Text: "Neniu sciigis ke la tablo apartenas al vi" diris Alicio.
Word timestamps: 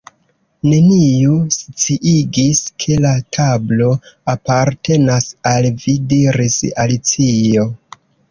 "Neniu 0.69 1.33
sciigis 1.55 2.61
ke 2.85 2.97
la 3.03 3.11
tablo 3.37 3.91
apartenas 4.35 5.29
al 5.53 5.69
vi" 5.83 5.95
diris 6.15 6.59
Alicio. 6.85 7.69